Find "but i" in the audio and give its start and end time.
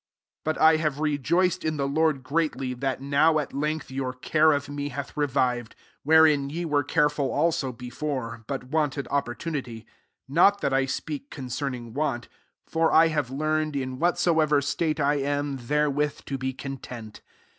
0.55-0.77